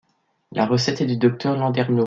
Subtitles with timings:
[0.53, 1.99] La recette est du docteur Landernau.